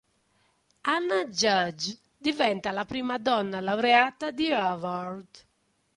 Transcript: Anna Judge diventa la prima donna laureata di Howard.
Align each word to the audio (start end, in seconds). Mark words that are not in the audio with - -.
Anna 0.93 1.27
Judge 1.29 1.95
diventa 2.17 2.71
la 2.71 2.85
prima 2.85 3.19
donna 3.19 3.61
laureata 3.61 4.31
di 4.31 4.51
Howard. 4.51 5.27